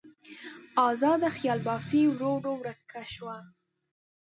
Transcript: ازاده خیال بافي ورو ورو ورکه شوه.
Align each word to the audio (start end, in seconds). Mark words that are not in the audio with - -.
ازاده 0.89 1.29
خیال 1.37 1.59
بافي 1.67 2.01
ورو 2.09 2.31
ورو 2.37 2.51
ورکه 2.61 3.01
شوه. 3.13 3.37